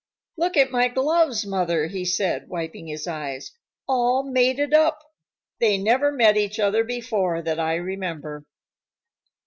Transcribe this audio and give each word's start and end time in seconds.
"Look 0.35 0.57
at 0.57 0.71
my 0.71 0.87
gloves, 0.87 1.45
Mother," 1.45 1.85
he 1.85 2.05
said, 2.05 2.49
wiping 2.49 2.87
his 2.87 3.05
eyes. 3.05 3.51
"All 3.87 4.23
mated 4.23 4.73
up. 4.73 4.97
They 5.59 5.77
never 5.77 6.11
met 6.11 6.37
each 6.37 6.59
other 6.59 6.83
before, 6.83 7.43
that 7.43 7.59
I 7.59 7.75
remember." 7.75 8.43